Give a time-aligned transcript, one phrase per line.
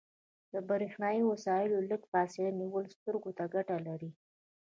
[0.53, 4.09] له بریښنایي وسایلو لږه فاصله نیول سترګو ته ګټه لري.